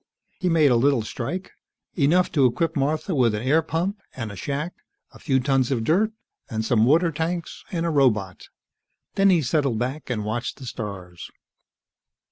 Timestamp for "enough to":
1.93-2.47